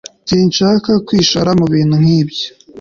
[0.29, 2.45] sinshaka kwishora mubintu nkibyo